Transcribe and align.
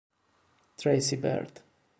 Tracy 0.77 1.13
Byrd 1.15 1.61